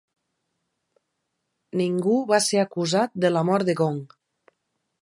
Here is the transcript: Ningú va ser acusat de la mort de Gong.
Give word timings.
Ningú 1.83 2.17
va 2.33 2.41
ser 2.47 2.63
acusat 2.65 3.17
de 3.27 3.33
la 3.37 3.47
mort 3.53 3.71
de 3.71 3.79
Gong. 3.85 4.03